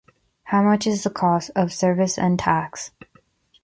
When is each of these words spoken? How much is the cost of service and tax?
How 0.45 0.63
much 0.63 0.87
is 0.87 1.03
the 1.03 1.11
cost 1.11 1.51
of 1.55 1.71
service 1.71 2.17
and 2.17 2.39
tax? 2.39 2.89